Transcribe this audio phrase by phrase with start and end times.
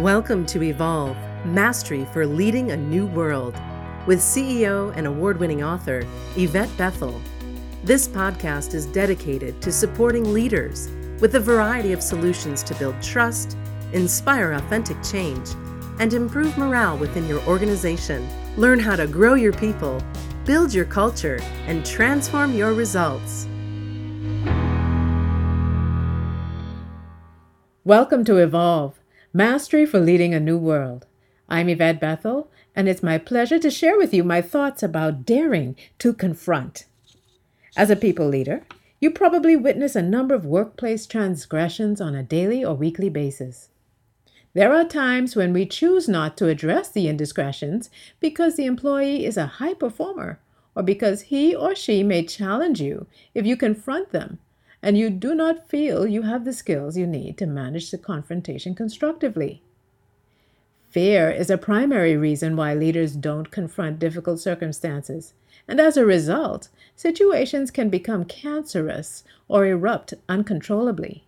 [0.00, 3.54] Welcome to Evolve Mastery for Leading a New World
[4.06, 7.18] with CEO and award winning author Yvette Bethel.
[7.82, 13.56] This podcast is dedicated to supporting leaders with a variety of solutions to build trust,
[13.94, 15.48] inspire authentic change,
[15.98, 18.28] and improve morale within your organization.
[18.58, 20.02] Learn how to grow your people,
[20.44, 23.48] build your culture, and transform your results.
[27.86, 29.00] Welcome to Evolve
[29.36, 31.04] Mastery for Leading a New World.
[31.46, 35.76] I'm Yvette Bethel, and it's my pleasure to share with you my thoughts about daring
[35.98, 36.86] to confront.
[37.76, 38.64] As a people leader,
[38.98, 43.68] you probably witness a number of workplace transgressions on a daily or weekly basis.
[44.54, 49.36] There are times when we choose not to address the indiscretions because the employee is
[49.36, 50.40] a high performer
[50.74, 54.38] or because he or she may challenge you if you confront them
[54.86, 58.72] and you do not feel you have the skills you need to manage the confrontation
[58.72, 59.60] constructively.
[60.90, 65.34] Fear is a primary reason why leaders don't confront difficult circumstances,
[65.66, 71.24] and as a result, situations can become cancerous or erupt uncontrollably.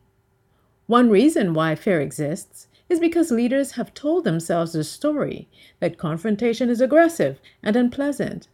[0.87, 5.49] One reason why fear exists is because leaders have told themselves the story
[5.81, 8.47] that confrontation is aggressive and unpleasant.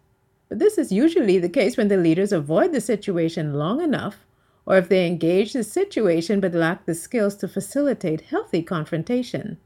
[0.49, 4.25] But this is usually the case when the leaders avoid the situation long enough,
[4.67, 9.59] or if they engage the situation but lack the skills to facilitate healthy confrontation.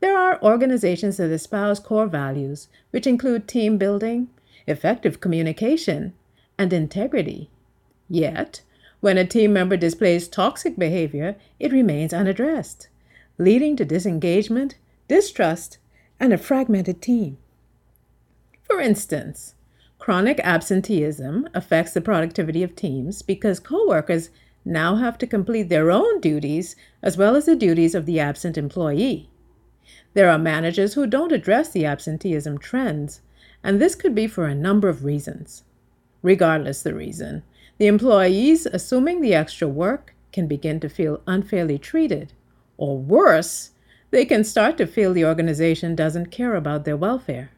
[0.00, 4.28] There are organizations that espouse core values, which include team building,
[4.66, 6.12] effective communication,
[6.56, 7.50] and integrity.
[8.08, 8.62] Yet,
[9.00, 12.88] when a team member displays toxic behavior, it remains unaddressed
[13.38, 14.74] leading to disengagement,
[15.06, 15.78] distrust,
[16.18, 17.38] and a fragmented team.
[18.64, 19.54] For instance,
[20.08, 24.30] chronic absenteeism affects the productivity of teams because coworkers
[24.64, 28.56] now have to complete their own duties as well as the duties of the absent
[28.56, 29.28] employee.
[30.14, 33.20] There are managers who don't address the absenteeism trends,
[33.62, 35.64] and this could be for a number of reasons.
[36.22, 37.42] Regardless the reason,
[37.76, 42.32] the employees assuming the extra work can begin to feel unfairly treated
[42.78, 43.72] or worse,
[44.10, 47.50] they can start to feel the organization doesn't care about their welfare.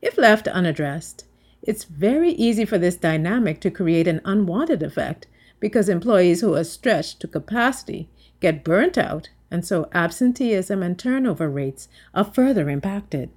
[0.00, 1.24] If left unaddressed,
[1.66, 5.26] it's very easy for this dynamic to create an unwanted effect
[5.60, 8.08] because employees who are stretched to capacity
[8.40, 13.30] get burnt out, and so absenteeism and turnover rates are further impacted.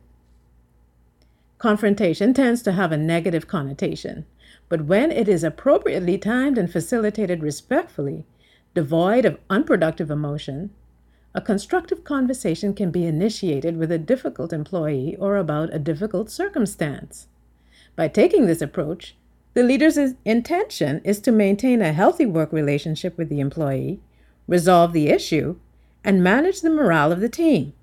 [1.58, 4.26] Confrontation tends to have a negative connotation,
[4.68, 8.26] but when it is appropriately timed and facilitated respectfully,
[8.76, 10.70] devoid of unproductive emotion,
[11.34, 17.28] a constructive conversation can be initiated with a difficult employee or about a difficult circumstance.
[17.98, 19.16] By taking this approach,
[19.56, 24.00] the leader's intention is to maintain a healthy work relationship with the employee,
[24.48, 25.58] resolve the issue,
[26.04, 27.74] and manage the morale of the team.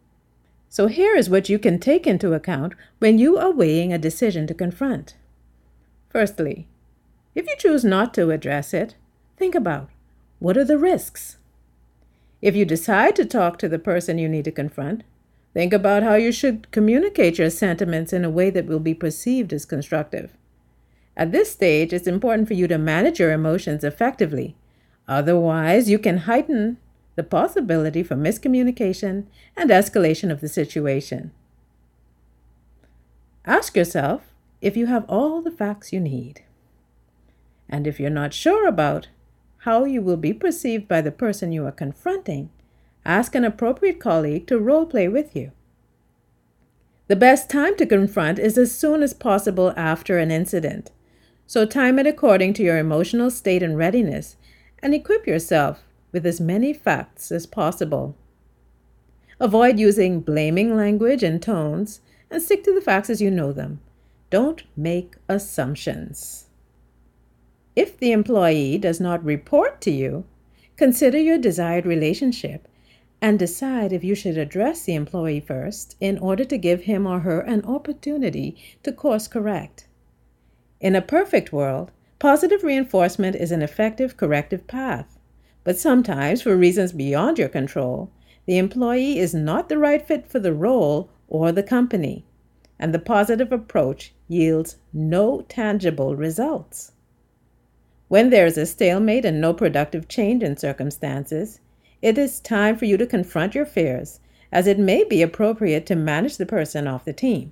[0.68, 4.46] So, here is what you can take into account when you are weighing a decision
[4.46, 5.16] to confront.
[6.10, 6.68] Firstly,
[7.34, 8.94] if you choose not to address it,
[9.36, 9.90] think about
[10.38, 11.38] what are the risks?
[12.40, 15.02] If you decide to talk to the person you need to confront,
[15.54, 19.52] think about how you should communicate your sentiments in a way that will be perceived
[19.52, 20.32] as constructive.
[21.16, 24.56] At this stage, it's important for you to manage your emotions effectively.
[25.06, 26.78] Otherwise, you can heighten
[27.14, 29.26] the possibility for miscommunication
[29.56, 31.30] and escalation of the situation.
[33.46, 34.22] Ask yourself
[34.60, 36.42] if you have all the facts you need.
[37.68, 39.08] And if you're not sure about
[39.58, 42.50] how you will be perceived by the person you are confronting,
[43.04, 45.52] ask an appropriate colleague to role play with you.
[47.06, 50.90] The best time to confront is as soon as possible after an incident.
[51.46, 54.36] So time it according to your emotional state and readiness,
[54.78, 58.16] and equip yourself with as many facts as possible.
[59.38, 62.00] Avoid using blaming language and tones,
[62.30, 63.80] and stick to the facts as you know them.
[64.30, 66.46] Don't make assumptions.
[67.76, 70.24] If the employee does not report to you,
[70.76, 72.66] consider your desired relationship
[73.24, 77.20] and decide if you should address the employee first in order to give him or
[77.20, 79.86] her an opportunity to course correct.
[80.78, 85.18] In a perfect world, positive reinforcement is an effective corrective path.
[85.64, 88.10] But sometimes, for reasons beyond your control,
[88.44, 92.26] the employee is not the right fit for the role or the company,
[92.78, 96.92] and the positive approach yields no tangible results.
[98.08, 101.60] When there is a stalemate and no productive change in circumstances,
[102.04, 104.20] it is time for you to confront your fears,
[104.52, 107.50] as it may be appropriate to manage the person off the team.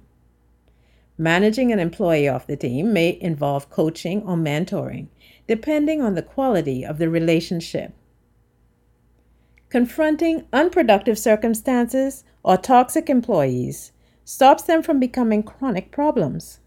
[1.17, 5.07] Managing an employee off the team may involve coaching or mentoring,
[5.47, 7.95] depending on the quality of the relationship.
[9.71, 16.61] Confronting unproductive circumstances or toxic employees stops them from becoming chronic problems.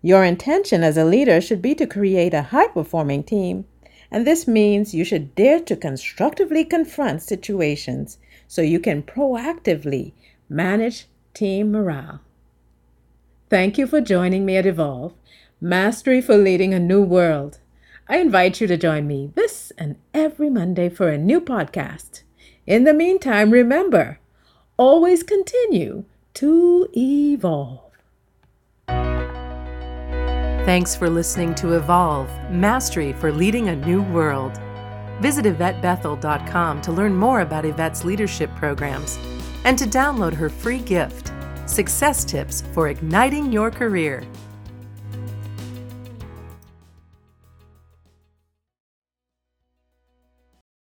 [0.00, 3.66] Your intention as a leader should be to create a high performing team,
[4.12, 10.12] and this means you should dare to constructively confront situations so you can proactively
[10.50, 12.20] manage team morale.
[13.48, 15.14] Thank you for joining me at Evolve
[15.62, 17.58] Mastery for Leading a New World.
[18.06, 22.22] I invite you to join me this and every Monday for a new podcast.
[22.66, 24.18] In the meantime, remember
[24.76, 26.04] always continue
[26.34, 27.91] to evolve.
[30.64, 34.60] Thanks for listening to Evolve Mastery for Leading a New World.
[35.20, 39.18] Visit YvetteBethel.com to learn more about Yvette's leadership programs
[39.64, 41.32] and to download her free gift
[41.66, 44.22] Success Tips for Igniting Your Career.